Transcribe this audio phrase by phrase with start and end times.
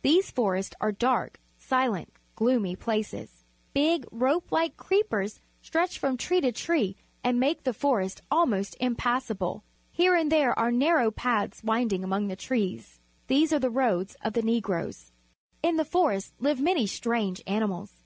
[0.00, 3.44] These forests are dark, silent, gloomy places.
[3.74, 9.62] Big, rope like creepers stretch from tree to tree and make the forest almost impassable.
[9.92, 12.98] Here and there are narrow paths winding among the trees.
[13.26, 15.12] These are the roads of the Negroes.
[15.62, 17.92] In the forests live many strange animals.